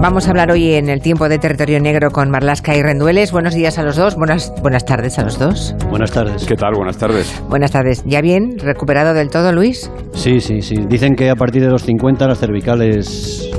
[0.00, 3.32] Vamos a hablar hoy en el tiempo de Territorio Negro con Marlasca y Rendueles.
[3.32, 5.74] Buenos días a los dos, buenas, buenas tardes a los dos.
[5.90, 6.46] Buenas tardes.
[6.46, 6.72] ¿Qué tal?
[6.74, 7.42] Buenas tardes.
[7.50, 8.02] Buenas tardes.
[8.06, 8.58] ¿Ya bien?
[8.58, 9.90] ¿Recuperado del todo, Luis?
[10.14, 10.76] Sí, sí, sí.
[10.88, 13.50] Dicen que a partir de los 50 las cervicales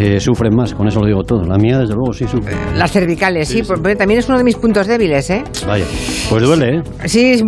[0.00, 1.42] eh, sufren más, con eso lo digo todo.
[1.44, 2.54] La mía, desde luego, sí sufre.
[2.76, 5.42] Las cervicales, sí, porque también es uno de mis puntos débiles, ¿eh?
[5.66, 5.84] Vaya,
[6.30, 6.82] pues duele, ¿eh?
[7.06, 7.42] Sí,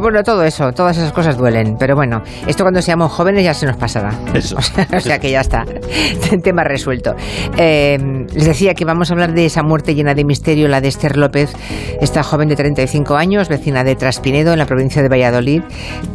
[0.00, 1.76] bueno, todo eso, todas esas cosas duelen.
[1.78, 4.10] Pero bueno, esto cuando seamos jóvenes ya se nos pasará.
[4.34, 4.56] Eso.
[4.64, 5.64] O sea, o sea que ya está,
[6.42, 7.14] tema resuelto.
[7.58, 7.98] Eh,
[8.34, 11.16] les decía que vamos a hablar de esa muerte llena de misterio, la de Esther
[11.16, 11.52] López,
[12.00, 15.62] esta joven de 35 años, vecina de Traspinedo, en la provincia de Valladolid,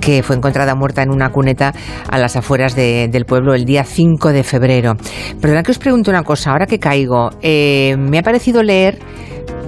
[0.02, 1.74] que fue encontrada muerta en una cuneta
[2.10, 4.96] a las afueras de- del pueblo el día 5 de febrero.
[5.60, 8.98] Perdona que os pregunto una cosa, ahora que caigo, eh, me ha parecido leer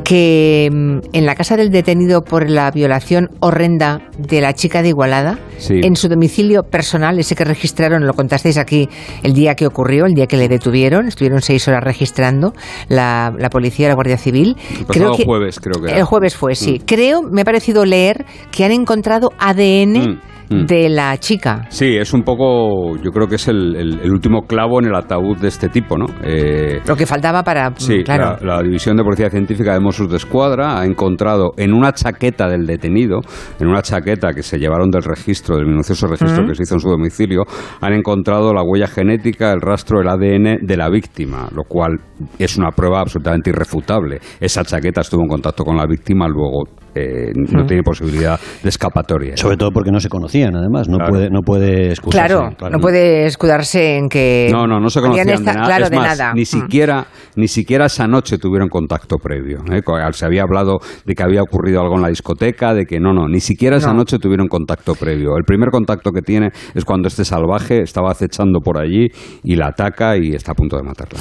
[0.06, 4.88] que mm, en la casa del detenido por la violación horrenda de la chica de
[4.90, 5.82] Igualada, Sí.
[5.84, 8.88] en su domicilio personal, ese que registraron, lo contasteis aquí
[9.22, 12.54] el día que ocurrió, el día que le detuvieron, estuvieron seis horas registrando
[12.88, 14.56] la, la policía, la Guardia Civil.
[14.96, 15.98] El jueves, creo que era.
[16.00, 16.80] El jueves fue, sí.
[16.82, 16.86] Mm.
[16.86, 20.20] Creo, me ha parecido leer que han encontrado ADN Mm,
[20.52, 20.66] mm.
[20.66, 21.66] de la chica.
[21.70, 24.96] Sí, es un poco, yo creo que es el, el- el último clavo en el
[24.96, 26.06] ataúd de este tipo, ¿no?
[26.24, 27.70] Eh, Lo que faltaba para...
[27.70, 28.38] mm, Sí, claro.
[28.42, 32.48] la, la División de Policía Científica de Mossos de Escuadra ha encontrado en una chaqueta
[32.50, 33.20] del detenido,
[33.60, 36.82] en una chaqueta que se llevaron del registro, del minucioso registro que se hizo en
[36.82, 37.44] su domicilio,
[37.80, 42.00] han encontrado la huella genética, el rastro, el ADN de la víctima, lo cual
[42.40, 44.20] es una prueba absolutamente irrefutable.
[44.40, 46.64] Esa chaqueta estuvo en contacto con la víctima, luego
[46.96, 49.38] eh, no tiene posibilidad de escapatoria.
[49.38, 50.88] Sobre todo porque no se conocían, además.
[50.90, 51.12] No Claro.
[51.12, 52.28] puede, no puede excusarse.
[52.34, 54.50] Claro, no puede escudarse en que...
[54.52, 55.64] No, no, no se conocían de nada.
[55.66, 56.34] Claro, es de más, nada.
[56.34, 56.46] Ni Mm.
[56.46, 59.60] siquiera, ni siquiera esa noche tuvieron contacto previo.
[59.72, 59.82] ¿eh?
[60.14, 63.28] Se había hablado de que había ocurrido algo en la discoteca, de que no, no,
[63.28, 64.00] ni siquiera esa No.
[64.00, 65.38] noche tuvieron contacto previo.
[65.38, 69.08] El primer contacto que tiene es cuando este salvaje estaba acechando por allí
[69.44, 71.20] y la ataca y está a punto de matarla.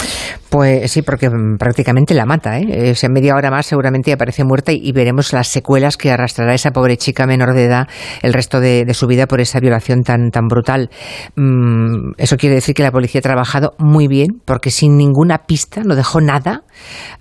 [0.51, 2.67] Pues sí, porque prácticamente la mata, ¿eh?
[2.91, 6.11] Eh, si en media hora más seguramente aparece muerta y, y veremos las secuelas que
[6.11, 7.87] arrastrará esa pobre chica menor de edad
[8.23, 10.89] el resto de, de su vida por esa violación tan, tan brutal.
[11.37, 15.83] Mm, eso quiere decir que la policía ha trabajado muy bien, porque sin ninguna pista,
[15.85, 16.63] no dejó nada,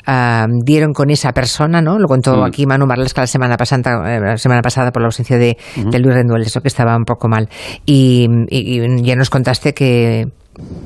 [0.05, 1.99] ah, dieron con esa persona, ¿no?
[1.99, 2.43] Lo contó Mm.
[2.43, 5.99] aquí Manu Marlesca la semana pasada, eh, la semana pasada por la ausencia de, de
[5.99, 7.49] Luis Renduel, eso que estaba un poco mal.
[7.85, 10.25] Y, y- y ya nos contaste que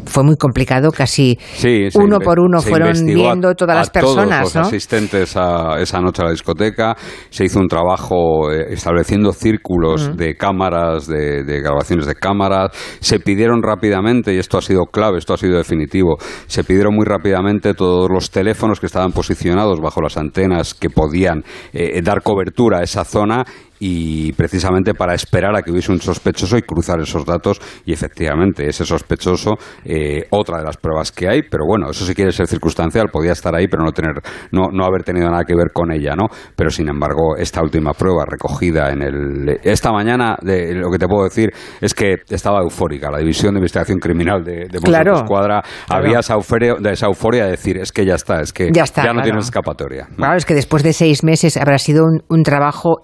[0.06, 4.40] fue muy complicado, casi Sí, uno por uno fueron a- viendo todas a las personas,
[4.42, 4.62] todos los ¿no?
[4.68, 6.96] asistentes a esa noche a la discoteca.
[7.30, 12.72] Se hizo un trabajo eh, estableciendo círculos de cámaras, de, de grabaciones de cámaras.
[13.00, 16.18] Se pidieron rápidamente, y esto ha sido clave, esto ha sido definitivo,
[16.48, 21.44] se pidieron muy rápidamente todos los teléfonos que estaban posicionados bajo las antenas que podían
[21.74, 23.44] eh, dar cobertura a esa zona
[23.80, 28.68] y precisamente para esperar a que hubiese un sospechoso y cruzar esos datos y efectivamente
[28.68, 32.48] ese sospechoso eh, otra de las pruebas que hay pero bueno eso si quiere ser
[32.48, 34.14] circunstancial podía estar ahí pero no tener
[34.52, 37.94] no, no haber tenido nada que ver con ella no pero sin embargo esta última
[37.94, 41.50] prueba recogida en el esta mañana de, lo que te puedo decir
[41.82, 45.16] es que estaba eufórica la división de investigación criminal de, de Claro.
[45.16, 46.06] Escuadra Claro.
[46.06, 48.84] había esa euforia, de esa euforia de decir es que ya está es que Ya
[48.84, 49.24] está, no claro.
[49.24, 50.16] tienes escapatoria ¿no?
[50.18, 53.02] Claro, es que después de seis meses habrá sido un, un trabajo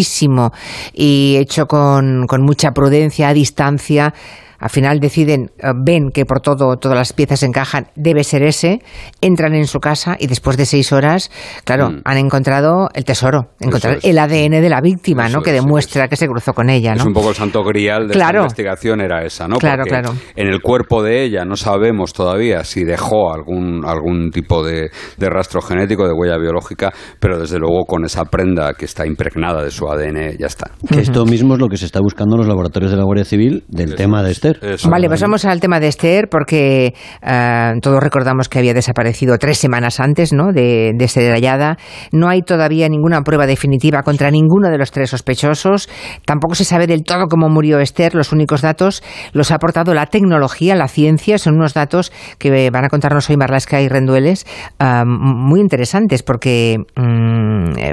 [0.00, 0.52] intensísimo
[0.92, 4.14] y hecho con, con mucha prudencia, a distancia.
[4.60, 8.80] Al final deciden, eh, ven que por todo, todas las piezas encajan, debe ser ese,
[9.20, 11.30] entran en su casa y después de seis horas,
[11.64, 12.00] claro, Mm.
[12.04, 14.04] han encontrado el tesoro, encontrar es.
[14.04, 15.42] el ADN de la víctima, Eso ¿no?
[15.42, 17.06] Que es, demuestra que se cruzó con ella, Es ¿no?
[17.06, 18.40] un poco el santo grial de Claro.
[18.40, 19.56] esta investigación era esa, ¿no?
[19.58, 20.14] Claro, Porque claro.
[20.36, 25.28] En el cuerpo de ella no sabemos todavía si dejó algún, algún tipo de, de
[25.30, 29.70] rastro genético, de huella biológica, pero desde luego con esa prenda que está impregnada de
[29.70, 30.70] su ADN ya está.
[30.88, 33.24] Que esto mismo es lo que se está buscando en los laboratorios de la Guardia
[33.24, 34.90] Civil del tema de Esther.
[34.90, 39.58] Vale, pues vamos al tema de Esther, porque eh, todos recordamos que había desaparecido tres
[39.58, 40.52] semanas antes ¿no?
[40.52, 41.76] de, de ser hallada.
[42.12, 45.88] No hay todavía ninguna prueba definitiva contra ninguno de los tres sospechosos.
[46.24, 48.14] Tampoco se sabe del todo cómo murió Esther.
[48.14, 49.02] Los únicos datos
[49.32, 51.38] los ha aportado la tecnología, la ciencia.
[51.38, 54.46] Son unos datos que van a contarnos hoy Marlasca y Rendueles
[54.78, 57.92] ah, muy interesantes, porque, mm, eh,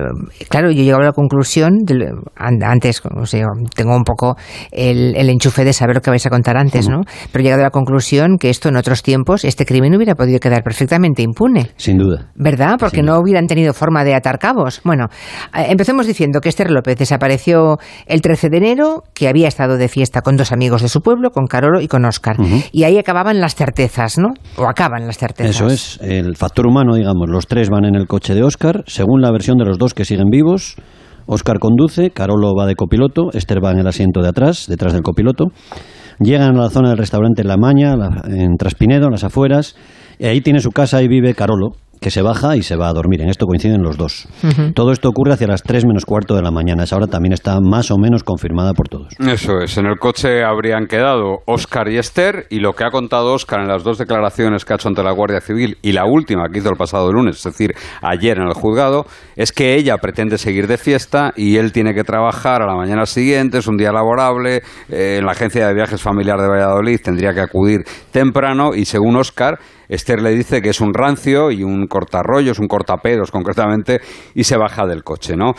[0.50, 1.80] claro, yo llego a la conclusión,
[2.38, 4.38] antes, o sea, tengo un poco
[4.72, 7.02] el, el enchufe de saber lo que vais a contar antes, ¿no?
[7.32, 10.40] Pero he llegado a la conclusión que esto en otros tiempos, este crimen hubiera podido
[10.40, 11.72] quedar perfectamente impune.
[11.76, 12.32] Sin duda.
[12.36, 12.78] ¿Verdad?
[12.80, 14.82] Porque no hubieran tenido forma de atar cabos.
[14.84, 15.08] Bueno,
[15.54, 19.88] eh, empecemos diciendo que Esther López desapareció el 13 de enero, que había estado de
[19.88, 22.38] fiesta con dos amigos de su pueblo, con Carolo y con Óscar.
[22.72, 24.30] Y ahí acababan las certezas, ¿no?
[24.58, 25.56] O acaban las certezas.
[25.56, 27.30] Eso es, el factor humano, digamos.
[27.30, 30.06] Los tres van en el coche de Oscar, según la versión de los dos que
[30.06, 30.76] siguen vivos.
[31.26, 35.04] Oscar conduce, Carolo va de copiloto, Esther va en el asiento de atrás, detrás del
[35.04, 35.46] copiloto.
[36.20, 37.94] Llegan a la zona del restaurante La Maña,
[38.28, 39.76] en Traspinedo, en las afueras,
[40.20, 43.22] ahí tiene su casa y vive Carolo, que se baja y se va a dormir.
[43.22, 44.28] En esto coinciden los dos.
[44.74, 46.84] Todo esto ocurre hacia las 3 menos cuarto de la mañana.
[46.84, 49.14] Esa hora también está más o menos confirmada por todos.
[49.20, 49.78] Eso es.
[49.78, 53.68] En el coche habrían quedado Oscar y Esther y lo que ha contado Oscar en
[53.68, 56.70] las dos declaraciones que ha hecho ante la Guardia Civil y la última que hizo
[56.70, 59.06] el pasado lunes, es decir, ayer en el juzgado,
[59.36, 63.06] es que ella pretende seguir de fiesta y él tiene que trabajar a la mañana
[63.06, 67.34] siguiente, es un día laborable, eh, en la agencia de viajes familiar de Valladolid tendría
[67.34, 71.88] que acudir temprano y según Oscar, Esther le dice que es un rancio y un
[71.88, 74.02] cortarrollos, un cortapedos concretamente,
[74.36, 75.54] y se baja del coche, ¿no?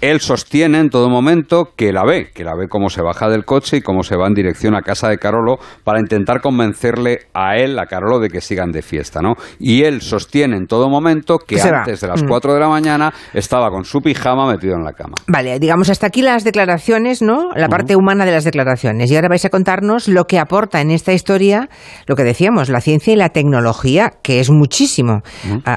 [0.00, 3.44] Él sostiene en todo momento que la ve, que la ve cómo se baja del
[3.44, 7.56] coche y cómo se va en dirección a casa de Carolo para intentar convencerle a
[7.56, 9.34] él, a Carolo, de que sigan de fiesta, ¿no?
[9.58, 12.54] Y él sostiene en todo momento que antes de las 4 mm.
[12.54, 15.14] de la mañana estaba con su pijama metido en la cama.
[15.26, 17.50] Vale, digamos hasta aquí las declaraciones, ¿no?
[17.54, 19.10] La parte humana de las declaraciones.
[19.10, 21.68] Y ahora vais a contarnos lo que aporta en esta historia,
[22.06, 23.73] lo que decíamos, la ciencia y la tecnología
[24.22, 25.22] que es muchísimo.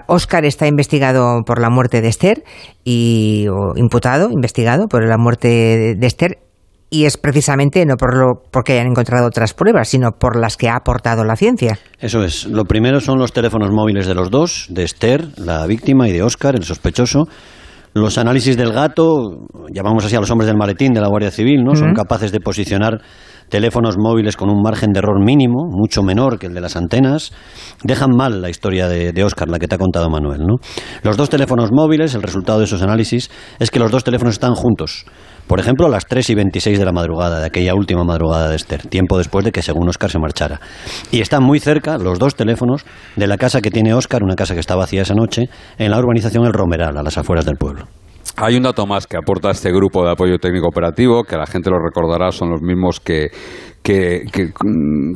[0.08, 2.44] Oscar ah, está investigado por la muerte de Esther
[2.84, 3.46] y
[3.76, 6.40] imputado, investigado por la muerte de, Esther
[6.90, 10.70] y es precisamente no por lo porque hayan encontrado otras pruebas, sino por las que
[10.70, 11.78] ha aportado la ciencia.
[12.00, 12.46] Eso es.
[12.46, 16.24] Lo primero son los teléfonos móviles de los dos, de Esther, la víctima, y de
[16.24, 17.28] Oscar, el sospechoso.
[17.94, 21.64] Los análisis del gato, llamamos así a los hombres del maletín de la Guardia Civil,
[21.64, 21.76] ¿no?
[21.76, 23.02] Son capaces de posicionar
[23.50, 27.32] teléfonos móviles con un margen de error mínimo, mucho menor que el de las antenas,
[27.84, 30.42] dejan mal la historia de, de Oscar, la que te ha contado Manuel.
[30.42, 30.56] ¿no?
[31.04, 33.30] Los dos teléfonos móviles, el resultado de esos análisis
[33.60, 35.06] es que los dos teléfonos están juntos.
[35.48, 38.58] Por ejemplo, a las 3 y 26 de la madrugada, de aquella última madrugada de
[38.58, 40.60] Esther, tiempo después de que, según Oscar, se marchara.
[41.10, 42.86] Y están muy cerca los dos teléfonos
[43.16, 45.44] de la casa que tiene Oscar, una casa que está vacía esa noche,
[45.78, 47.86] en la urbanización El Romeral, a las afueras del pueblo.
[48.36, 51.70] Hay un dato más que aporta este grupo de apoyo técnico operativo, que la gente
[51.70, 53.30] lo recordará, son los mismos que,
[53.88, 54.52] que,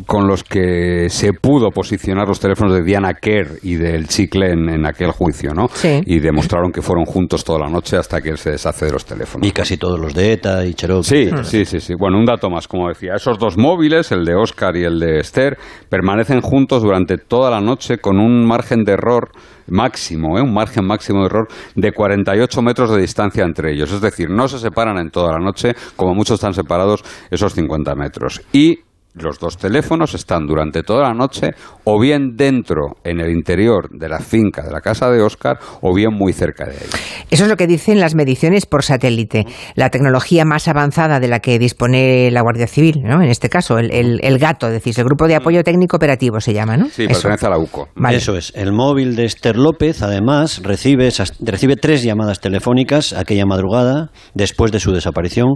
[0.08, 4.86] con los que se pudo posicionar los teléfonos de Diana Kerr y del Chicle en,
[4.86, 5.68] aquel juicio, ¿no?
[5.84, 9.06] Y demostraron que fueron juntos toda la noche hasta que él se deshace de los
[9.06, 9.48] teléfonos.
[9.48, 11.04] Y casi todos los de ETA y Cherokee.
[11.04, 11.94] Sí, sí, sí, sí.
[11.98, 13.16] Bueno, un dato más, como decía.
[13.16, 15.58] Esos dos móviles, el de Oscar y el de Esther,
[15.90, 19.32] permanecen juntos durante toda la noche con un margen de error
[19.72, 20.42] máximo, ¿eh?
[20.42, 23.92] un margen máximo de error de 48 metros de distancia entre ellos.
[23.92, 27.96] Es decir, no se separan en toda la noche, como muchos están separados esos 50
[27.96, 28.42] metros.
[28.54, 28.80] Y
[29.14, 31.52] los dos teléfonos están durante toda la noche
[31.84, 35.94] o bien dentro, en el interior de la finca de la casa de Oscar, o
[35.94, 36.90] bien muy cerca de ahí.
[37.30, 39.46] Eso es lo que dicen las mediciones por satélite.
[39.76, 43.22] La tecnología más avanzada de la que dispone la Guardia Civil, ¿no?
[43.22, 46.78] en este caso, el, el, GATO, decís, el Grupo de Apoyo Técnico Operativo se llama,
[46.78, 46.88] ¿no?
[46.90, 47.90] Sí, pertenece a la UCO.
[48.12, 48.52] Eso es.
[48.56, 51.10] El móvil de Esther López, además, recibe,
[51.40, 55.56] recibe tres llamadas telefónicas aquella madrugada, después de su desaparición.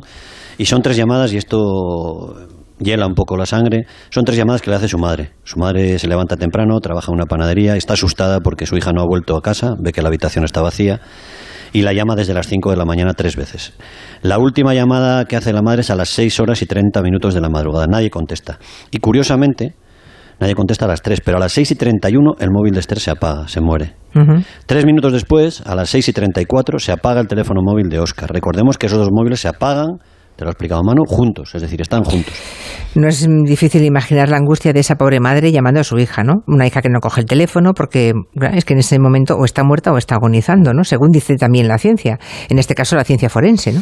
[0.58, 1.58] Y son tres llamadas, y esto
[2.80, 3.86] hiela un poco la sangre.
[4.10, 5.32] Son tres llamadas que le hace su madre.
[5.44, 9.02] Su madre se levanta temprano, trabaja en una panadería, está asustada porque su hija no
[9.02, 11.02] ha vuelto a casa, ve que la habitación está vacía
[11.76, 13.74] y la llama desde las 5 de la mañana tres veces.
[14.22, 17.34] La última llamada que hace la madre es a las 6 horas y 30 minutos
[17.34, 17.86] de la madrugada.
[17.86, 18.60] Nadie contesta.
[18.92, 19.76] Y curiosamente,
[20.40, 23.00] nadie contesta a las 3, pero a las 6 y 31 el móvil de Esther
[23.00, 23.94] se apaga, se muere.
[24.66, 28.32] Tres minutos después, a las 6 y 34, se apaga el teléfono móvil de Oscar.
[28.32, 29.98] Recordemos que esos dos móviles se apagan
[30.36, 32.34] te lo ha explicado Manu, juntos, es decir, están juntos.
[32.96, 36.44] No es difícil imaginar la angustia de esa pobre madre llamando a su hija, ¿no?
[36.48, 38.14] Una hija que no coge el teléfono porque
[38.54, 40.84] es que en ese momento o está muerta o está agonizando, ¿no?
[40.84, 42.20] Según dice también la ciencia,
[42.50, 43.82] en este caso la ciencia forense, ¿no?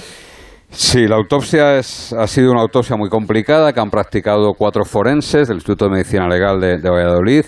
[0.70, 5.48] Sí, la autopsia es, ha sido una autopsia muy complicada que han practicado cuatro forenses
[5.48, 7.46] del Instituto de Medicina Legal de, de Valladolid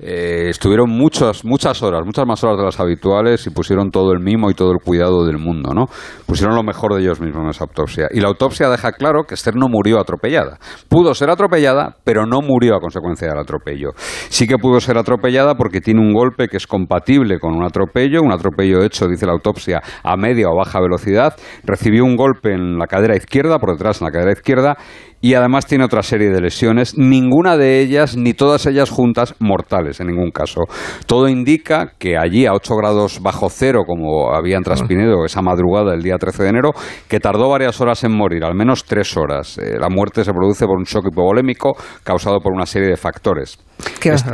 [0.00, 4.20] eh, estuvieron muchas, muchas horas, muchas más horas de las habituales y pusieron todo el
[4.20, 5.86] mimo y todo el cuidado del mundo, ¿no?
[6.26, 8.08] Pusieron lo mejor de ellos mismos en esa autopsia.
[8.12, 10.58] Y la autopsia deja claro que Esther no murió atropellada.
[10.88, 13.90] Pudo ser atropellada, pero no murió a consecuencia del atropello.
[14.28, 18.22] Sí que pudo ser atropellada porque tiene un golpe que es compatible con un atropello,
[18.22, 21.34] un atropello hecho, dice la autopsia, a media o baja velocidad.
[21.64, 24.76] Recibió un golpe en la cadera izquierda, por detrás en la cadera izquierda,
[25.20, 30.00] y además tiene otra serie de lesiones, ninguna de ellas, ni todas ellas juntas, mortales
[30.00, 30.62] en ningún caso.
[31.06, 36.02] Todo indica que allí a 8 grados bajo cero, como habían transpinido esa madrugada del
[36.02, 36.70] día 13 de enero,
[37.08, 39.58] que tardó varias horas en morir, al menos tres horas.
[39.58, 43.58] Eh, la muerte se produce por un shock hipovolémico causado por una serie de factores.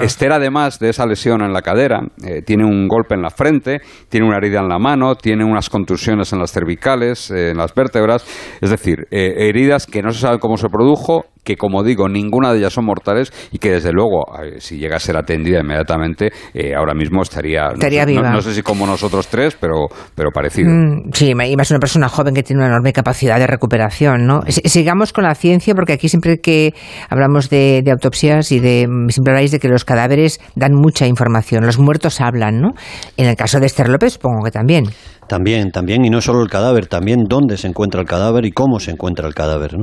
[0.01, 3.81] Esther, además de esa lesión en la cadera, eh, tiene un golpe en la frente,
[4.09, 7.75] tiene una herida en la mano, tiene unas contusiones en las cervicales, eh, en las
[7.75, 8.25] vértebras,
[8.61, 12.59] es decir, heridas que no se sabe cómo se produjo, que como digo, ninguna de
[12.59, 14.25] ellas son mortales y que desde luego,
[14.59, 18.31] si llega a ser atendida inmediatamente, eh, ahora mismo estaría, estaría no, viva.
[18.31, 20.71] No, sé si como nosotros tres, pero, pero parecido.
[20.71, 24.41] Mm, sí, y más una persona joven que tiene una enorme capacidad de recuperación, ¿no?
[24.49, 26.75] Sigamos con la ciencia, porque aquí siempre que
[27.09, 31.67] hablamos de, de autopsias y de siempre habláis de que los cadáveres dan mucha información,
[31.67, 32.71] los muertos hablan, ¿no?
[33.17, 34.87] En el caso de Esther López, supongo que también.
[35.29, 38.79] También, también, y no solo el cadáver, también dónde se encuentra el cadáver y cómo
[38.79, 39.77] se encuentra el cadáver.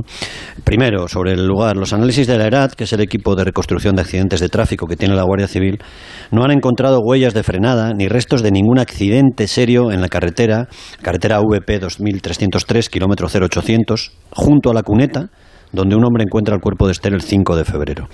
[0.64, 3.96] Primero, sobre el lugar, los análisis de la ERAT, que es el equipo de reconstrucción
[3.96, 5.78] de accidentes de tráfico que tiene la Guardia Civil,
[6.30, 10.68] no han encontrado huellas de frenada ni restos de ningún accidente serio en la carretera,
[11.02, 15.30] carretera VP 2303, kilómetro 0800, junto a la cuneta,
[15.72, 18.08] donde un hombre encuentra el cuerpo de Esther el 5 de febrero.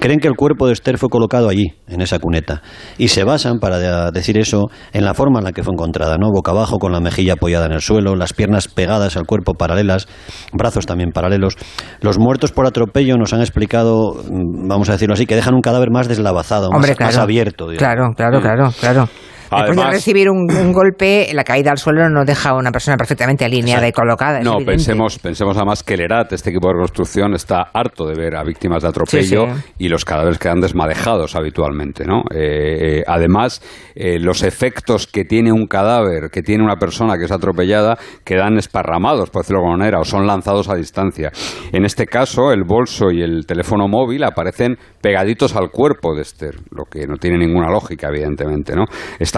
[0.00, 2.62] Creen que el cuerpo de Esther fue colocado allí, en esa cuneta,
[2.98, 6.30] y se basan para decir eso en la forma en la que fue encontrada, ¿no?
[6.30, 10.06] Boca abajo, con la mejilla apoyada en el suelo, las piernas pegadas al cuerpo paralelas,
[10.52, 11.56] brazos también paralelos.
[12.00, 15.62] Los muertos por atropello nos han explicado, mm, vamos a decirlo así, que dejan un
[15.62, 17.66] cadáver más deslavazado, más, abierto.
[17.76, 19.08] Claro, claro, claro, claro.
[19.50, 23.44] Después de recibir un, golpe, la caída al suelo no deja a una persona perfectamente
[23.44, 24.40] alineada y colocada.
[24.40, 28.36] No, pensemos, pensemos además que el ERAT, este equipo de reconstrucción, está harto de ver
[28.36, 29.46] a víctimas de atropello
[29.78, 32.04] y los cadáveres quedan desmadejados habitualmente.
[32.04, 32.22] ¿no?
[32.30, 33.62] Eh, eh, además,
[33.94, 38.58] eh, los efectos que tiene un cadáver, que tiene una persona que es atropellada, quedan
[38.58, 41.30] esparramados, por decirlo de alguna manera, o son lanzados a distancia.
[41.72, 46.56] En este caso, el bolso y el teléfono móvil aparecen pegaditos al cuerpo de Esther,
[46.70, 48.74] lo que no tiene ninguna lógica, evidentemente.
[48.74, 48.84] ¿no?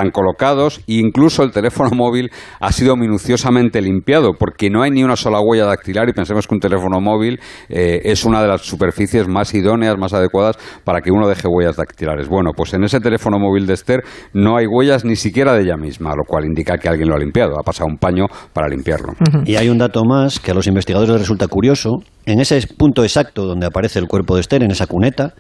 [0.01, 5.05] Están colocados e incluso el teléfono móvil ha sido minuciosamente limpiado porque no hay ni
[5.05, 7.39] una sola huella dactilar y pensemos que un teléfono móvil
[7.69, 11.77] eh, es una de las superficies más idóneas, más adecuadas para que uno deje huellas
[11.77, 12.29] dactilares.
[12.29, 14.03] Bueno, pues en ese teléfono móvil de Esther
[14.33, 17.19] no hay huellas ni siquiera de ella misma, lo cual indica que alguien lo ha
[17.19, 19.13] limpiado, ha pasado un paño para limpiarlo.
[19.45, 21.99] Y hay un dato más que a los investigadores les resulta curioso.
[22.25, 25.35] En ese punto exacto donde aparece el cuerpo de Esther, en esa cuneta,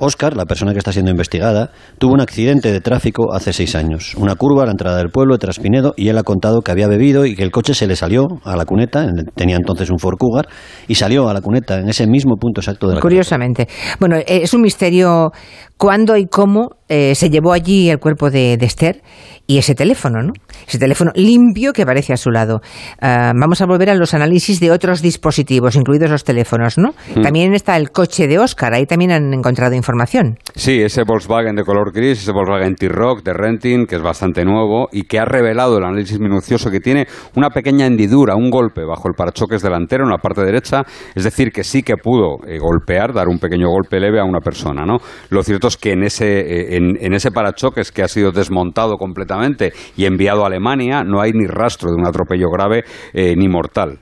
[0.00, 4.14] Oscar, la persona que está siendo investigada, tuvo un accidente de tráfico hace seis años.
[4.16, 6.88] Una curva a la entrada del pueblo de Traspinedo y él ha contado que había
[6.88, 10.16] bebido y que el coche se le salió a la cuneta, tenía entonces un Ford
[10.18, 10.48] Cougar,
[10.88, 13.68] y salió a la cuneta en ese mismo punto exacto de la Curiosamente.
[13.98, 15.32] Bueno, es un misterio
[15.80, 19.00] cuándo y cómo eh, se llevó allí el cuerpo de, Esther
[19.46, 20.34] y ese teléfono, ¿no?
[20.68, 22.60] Ese teléfono limpio que aparece a su lado.
[23.00, 26.90] Ah, vamos a volver a los análisis de otros dispositivos, incluidos los teléfonos, ¿no?
[27.16, 27.22] Mm.
[27.22, 30.36] También está el coche de Oscar, ahí también han encontrado información.
[30.54, 34.88] Sí, ese Volkswagen de color gris, ese Volkswagen T-Rock de Renting, que es bastante nuevo
[34.92, 37.06] y que ha revelado el análisis minucioso que tiene
[37.36, 40.82] una pequeña hendidura, un golpe bajo el parachoques delantero en la parte derecha,
[41.14, 44.40] es decir, que sí que pudo eh, golpear, dar un pequeño golpe leve a una
[44.40, 44.98] persona, ¿no?
[45.30, 50.04] Lo cierto que en ese, eh, en, ese parachoques que ha sido desmontado completamente y
[50.04, 53.98] enviado a Alemania no hay ni rastro de un atropello grave eh, ni mortal.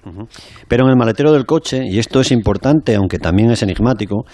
[0.68, 4.24] Pero en el maletero del coche, y esto es importante, aunque también es enigmático,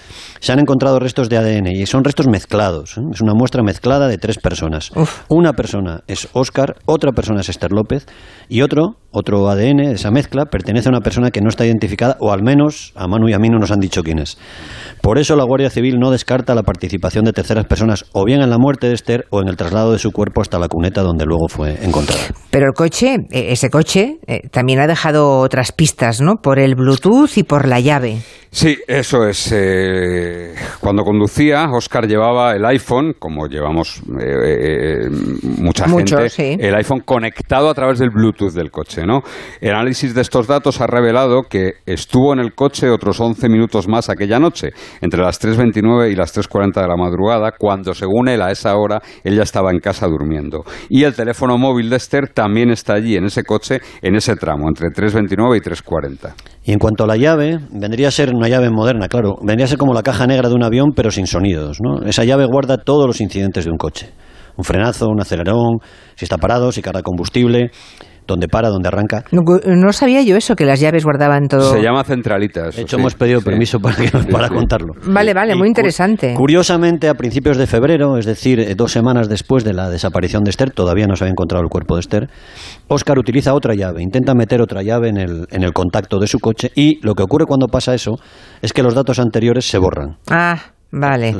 [0.40, 2.98] se han encontrado restos de ADN y son restos mezclados.
[2.98, 3.02] ¿eh?
[3.12, 4.90] Es una muestra mezclada de tres personas.
[5.28, 8.06] Una persona es Oscar, otra persona es Esther López
[8.48, 12.32] y otro, otro ADN, esa mezcla, pertenece a una persona que no está identificada, o
[12.32, 14.38] al menos a Manu y a mí no nos han dicho quién es.
[15.00, 18.50] Por eso la Guardia Civil no descarta la participación de terceras personas, o bien en
[18.50, 21.24] la muerte de Esther o en el traslado de su cuerpo hasta la cuneta donde
[21.24, 22.22] luego fue encontrada.
[22.50, 26.36] Pero el coche, e, ese coche, eh, también ha dejado otras pistas, ¿no?
[26.36, 28.18] Por el Bluetooth y por la llave.
[28.54, 29.50] Sí, eso es.
[29.52, 35.08] Eh, cuando conducía, Oscar llevaba el iPhone, como llevamos eh,
[35.58, 39.22] mucha gente, el iPhone conectado a través del Bluetooth del coche, ¿no?
[39.60, 43.88] El análisis de estos datos ha revelado que estuvo en el coche otros 11 minutos
[43.88, 44.68] más aquella noche,
[45.00, 47.13] entre las 3.29 y las 3.40 de la madrugada,
[47.58, 50.64] cuando según él a esa hora él ya estaba en casa durmiendo.
[50.88, 54.68] Y el teléfono móvil de Esther también está allí, en ese coche, en ese tramo,
[54.68, 56.34] entre 3.29 y 3.40.
[56.64, 59.68] Y en cuanto a la llave, vendría a ser una llave moderna, claro, vendría a
[59.68, 61.78] ser como la caja negra de un avión, pero sin sonidos.
[61.80, 62.06] ¿no?
[62.06, 64.10] Esa llave guarda todos los incidentes de un coche.
[64.56, 65.78] Un frenazo, un acelerón,
[66.14, 67.70] si está parado, si carga combustible
[68.26, 69.24] dónde para, dónde arranca.
[69.30, 71.72] No, sabía yo eso, que las llaves guardaban todo.
[71.72, 72.76] Se llama centralitas.
[72.76, 73.96] De hecho, hemos pedido permiso para,
[74.30, 74.94] para contarlo.
[75.06, 76.34] Vale, vale, muy interesante.
[76.34, 80.50] Curiosamente, a principios de febrero, es decir, eh, dos semanas después de la desaparición de
[80.50, 82.28] Esther, todavía no se había encontrado el cuerpo de Esther,
[82.88, 86.38] Oscar utiliza otra llave, intenta meter otra llave en el, en el contacto de su
[86.38, 88.18] coche y lo que ocurre cuando pasa eso
[88.62, 90.16] es que los datos anteriores se borran.
[90.30, 90.73] Ah.
[90.96, 91.34] Vale.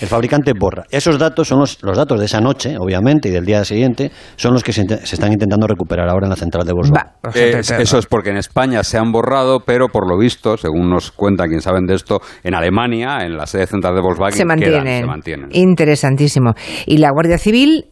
[0.00, 0.84] el fabricante borra.
[0.90, 4.52] Esos datos son los, los, datos de esa noche, obviamente, y del día siguiente, son
[4.52, 7.80] los que se, están intentando recuperar ahora en la central de Volkswagen.
[7.80, 11.46] eso es porque en España se han borrado, pero por lo visto, según nos cuenta
[11.46, 15.00] quien saben de esto, en Alemania, en la sede central de Volkswagen, se mantienen.
[15.00, 15.48] se mantienen.
[15.52, 16.52] Interesantísimo.
[16.86, 17.86] Y la Guardia Civil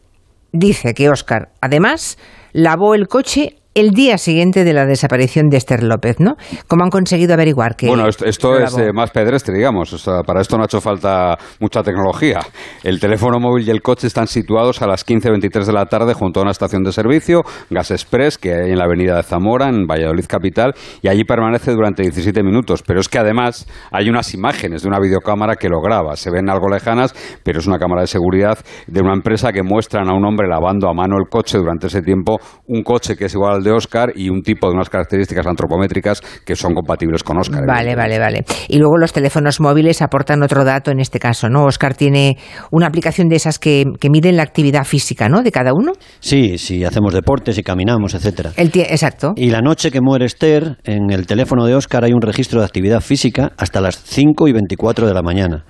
[0.52, 2.18] dice que Oscar, además,
[2.52, 6.34] lavó el coche el día siguiente de la desaparición de Esther López, ¿no?
[6.66, 7.86] ¿Cómo han conseguido averiguar que...
[7.86, 10.08] Bueno, esto, es eh, más pedestre, digamos.
[10.26, 12.40] para esto no ha hecho falta mucha tecnología.
[12.82, 16.40] El teléfono móvil y el coche están situados a las 15.23 de la tarde junto
[16.40, 19.86] a una estación de servicio, Gas Express, que hay en la avenida de Zamora, en
[19.86, 22.82] Valladolid Capital, y allí permanece durante 17 minutos.
[22.84, 26.16] Pero es que además hay unas imágenes de una videocámara que lo graba.
[26.16, 28.58] Se ven algo lejanas, pero es una cámara de seguridad
[28.88, 32.02] de una empresa que muestran a un hombre lavando a mano el coche durante ese
[32.02, 36.20] tiempo, un coche que es igual de Oscar y un tipo de unas características antropométricas
[36.44, 37.66] que son compatibles con Oscar.
[37.66, 38.44] Vale, vale, vale.
[38.68, 41.64] Y luego los teléfonos móviles aportan otro dato en este caso, ¿no?
[41.64, 42.38] Oscar tiene
[42.70, 45.42] una aplicación de esas que, miden la actividad física, ¿no?
[45.42, 45.92] De cada uno.
[46.18, 48.52] Sí, si hacemos deportes, si caminamos, etcétera.
[48.56, 49.32] exacto.
[49.36, 52.66] Y la noche que muere Esther, en el teléfono de Oscar hay un registro de
[52.66, 55.64] actividad física hasta las 5 y 24 de la mañana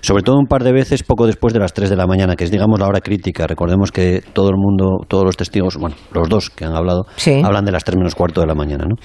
[0.00, 2.44] sobre todo un par de veces poco después de las 3 de la mañana, que
[2.44, 3.46] es digamos la hora crítica.
[3.46, 7.06] Recordemos que todo el mundo, todos los testigos, bueno, los dos que han hablado,
[7.44, 8.84] hablan de las 3 menos cuarto de la mañana.
[8.88, 8.96] ¿no?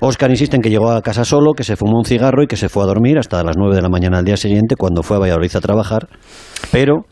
[0.00, 2.56] Oscar insiste en que llegó a casa solo, que se fumó un cigarro y que
[2.56, 5.16] se fue a dormir hasta las 9 de la mañana al día siguiente, cuando fue
[5.16, 6.08] a Valladolid a trabajar,
[6.70, 7.04] pero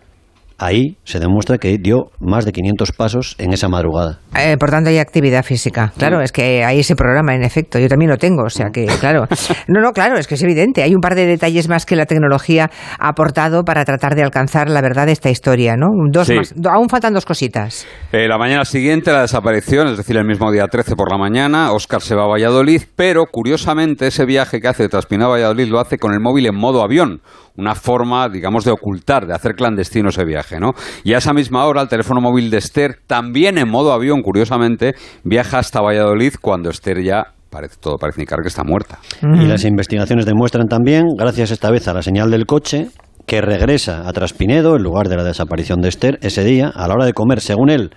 [0.58, 4.18] ahí se demuestra que dio más de 500 pasos en esa madrugada.
[4.38, 5.92] Eh, por tanto, hay actividad física.
[5.96, 7.78] Claro, es que hay ese programa, en efecto.
[7.78, 9.26] Yo también lo tengo, o sea que, claro.
[9.68, 10.82] No, no, claro, es que es evidente.
[10.82, 14.68] Hay un par de detalles más que la tecnología ha aportado para tratar de alcanzar
[14.68, 15.86] la verdad de esta historia, ¿no?
[16.10, 17.86] Dos más, aún faltan dos cositas.
[18.12, 21.72] Eh, la mañana siguiente, la desaparición, es decir, el mismo día 13 por la mañana,
[21.72, 25.68] Oscar se va a Valladolid, pero curiosamente ese viaje que hace de Traspinado a Valladolid
[25.68, 27.20] lo hace con el móvil en modo avión
[27.56, 30.72] una forma, digamos, de ocultar, de hacer clandestino ese viaje, ¿no?
[31.04, 34.94] Y a esa misma hora, el teléfono móvil de Esther, también en modo avión, curiosamente,
[35.24, 38.98] viaja hasta Valladolid cuando Esther ya parece, todo parece indicar que está muerta.
[39.22, 42.88] Y las investigaciones demuestran también, gracias esta vez a la señal del coche,
[43.26, 46.94] que regresa a Traspinedo, en lugar de la desaparición de Esther, ese día, a la
[46.94, 47.90] hora de comer, según él,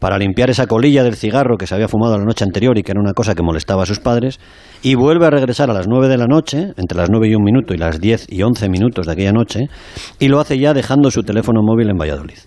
[0.00, 2.90] para limpiar esa colilla del cigarro que se había fumado la noche anterior y que
[2.90, 4.40] era una cosa que molestaba a sus padres,
[4.82, 7.44] y vuelve a regresar a las nueve de la noche, entre las nueve y un
[7.44, 9.68] minuto y las diez y once minutos de aquella noche,
[10.18, 12.38] y lo hace ya dejando su teléfono móvil en Valladolid.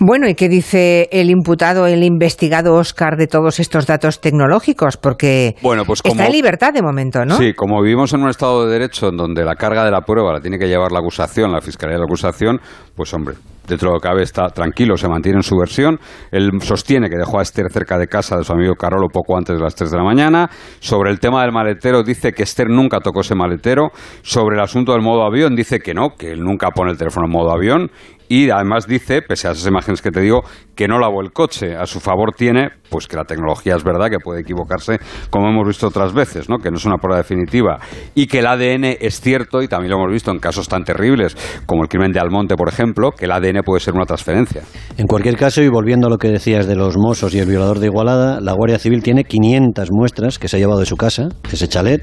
[0.00, 4.96] Bueno, ¿y qué dice el imputado, el investigado Oscar de todos estos datos tecnológicos?
[4.96, 7.36] Porque bueno, pues está en libertad de momento, ¿no?
[7.36, 10.34] Sí, como vivimos en un Estado de Derecho en donde la carga de la prueba
[10.34, 12.60] la tiene que llevar la acusación, la Fiscalía de la acusación,
[12.94, 13.34] pues hombre,
[13.68, 15.98] dentro de lo que cabe está tranquilo, se mantiene en su versión.
[16.30, 19.56] Él sostiene que dejó a Esther cerca de casa de su amigo Carolo poco antes
[19.56, 20.50] de las 3 de la mañana.
[20.80, 23.90] Sobre el tema del maletero dice que Esther nunca tocó ese maletero.
[24.22, 27.26] Sobre el asunto del modo avión dice que no, que él nunca pone el teléfono
[27.26, 27.90] en modo avión
[28.28, 30.42] y además dice, pese a esas imágenes que te digo,
[30.74, 31.74] que no lavó el coche.
[31.74, 34.98] A su favor tiene, pues que la tecnología es verdad, que puede equivocarse,
[35.30, 36.58] como hemos visto otras veces, ¿no?
[36.58, 37.78] que no es una prueba definitiva,
[38.14, 41.36] y que el ADN es cierto, y también lo hemos visto en casos tan terribles
[41.66, 44.62] como el crimen de Almonte, por ejemplo, que el ADN puede ser una transferencia.
[44.96, 47.78] En cualquier caso, y volviendo a lo que decías de los mozos y el violador
[47.78, 51.28] de Igualada, la Guardia Civil tiene 500 muestras que se ha llevado de su casa,
[51.50, 52.02] ese chalet,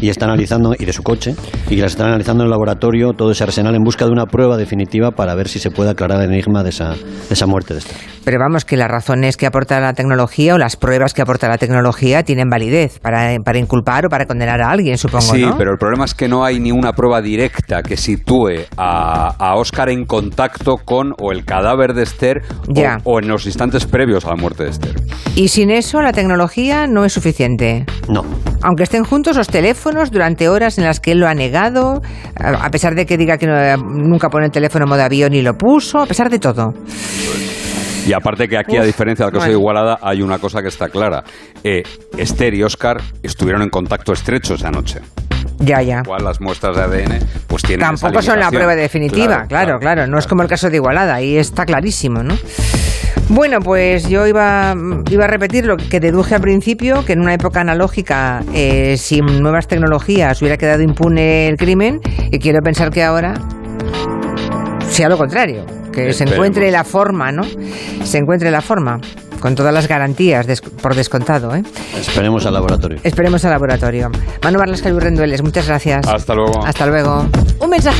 [0.00, 1.34] y está analizando, y de su coche,
[1.68, 4.56] y las están analizando en el laboratorio, todo ese arsenal, en busca de una prueba
[4.56, 7.80] definitiva para ver si se puede aclarar el enigma de esa, de esa muerte de
[7.80, 7.94] este.
[8.24, 11.58] Pero vamos, que las razones que aporta la tecnología o las pruebas que aporta la
[11.58, 15.32] tecnología tienen validez para, para inculpar o para condenar a alguien, supongo.
[15.32, 19.34] Sí, pero el problema es que no hay ni una prueba directa que sitúe a,
[19.38, 22.42] a Oscar en contacto con o el cadáver de Esther
[23.04, 24.94] o, en los instantes previos a la muerte de Esther.
[25.34, 27.86] Y sin eso la tecnología no es suficiente.
[28.08, 28.24] No.
[28.62, 32.02] Aunque estén juntos los teléfonos durante horas en las que él lo ha negado,
[32.36, 35.56] a pesar de que diga que nunca pone el teléfono en modo avión y lo
[35.56, 36.74] puso, a pesar de todo.
[38.06, 40.68] Y aparte que aquí, a diferencia de la cosa de Igualada, hay una cosa que
[40.68, 41.22] está clara.
[41.62, 41.82] Eh,
[42.16, 45.00] Esther y Oscar estuvieron en contacto estrecho esa noche.
[45.58, 46.00] Ya, ya.
[46.04, 50.18] Igual las muestras de ADN pues tienen Tampoco son la prueba definitiva, claro, claro, No
[50.18, 52.34] es como el caso de Igualada, ahí está clarísimo, ¿no?
[53.28, 54.74] Bueno, pues yo iba,
[55.08, 59.40] iba a repetir lo que deduje al principio, que en una época analógica, eh, sin
[59.40, 62.00] nuevas tecnologías, hubiera quedado impune el crimen,
[62.32, 63.34] y quiero pensar que ahora
[64.88, 67.42] sea lo contrario, que se encuentre la forma, ¿no?
[68.04, 69.00] Se encuentre la forma
[69.40, 70.46] con todas las garantías
[70.82, 71.54] por descontado.
[71.54, 71.62] ¿eh?
[71.98, 72.98] Esperemos al laboratorio.
[73.02, 74.10] Esperemos al laboratorio.
[74.42, 76.06] Manu Barlas Rendueles, muchas gracias.
[76.06, 76.64] Hasta luego.
[76.64, 77.26] Hasta luego.
[77.58, 77.88] Un mensaje